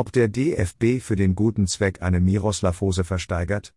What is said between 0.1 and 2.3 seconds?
der DFB für den guten Zweck eine